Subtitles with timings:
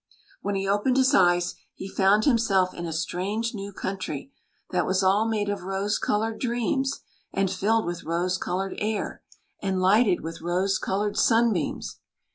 [0.41, 4.33] When he opened his eyes, he found himself in a strange new country,
[4.71, 9.21] that was all made of rose coloured dreams, and filled with rose coloured air,
[9.61, 11.99] and lighted with rose coloured 156 THE LADY DAFFODILIA sunbeams.